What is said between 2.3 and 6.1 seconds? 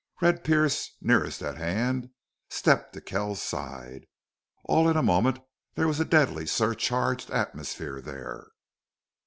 stepped to Kells's side. All in a moment there was a